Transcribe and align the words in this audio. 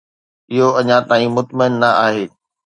اهو 0.51 0.67
اڃا 0.79 0.97
تائين 1.09 1.31
مطمئن 1.37 1.71
نه 1.81 1.89
آهي. 2.05 2.25